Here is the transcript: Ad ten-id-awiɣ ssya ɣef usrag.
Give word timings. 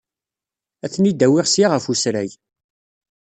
Ad 0.85 0.91
ten-id-awiɣ 0.93 1.45
ssya 1.47 1.67
ɣef 1.69 1.85
usrag. 1.91 2.31